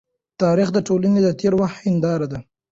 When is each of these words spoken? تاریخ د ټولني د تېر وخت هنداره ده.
تاریخ 0.41 0.69
د 0.73 0.77
ټولني 0.87 1.19
د 1.23 1.29
تېر 1.39 1.53
وخت 1.61 1.77
هنداره 1.85 2.27
ده. 2.31 2.39